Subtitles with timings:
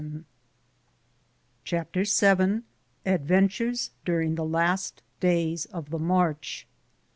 [0.01, 0.25] 73
[1.63, 2.61] CHAPTER VIL
[3.05, 6.65] ADVENTUKES DUEING THE LAST DAYS OF THE MARCH.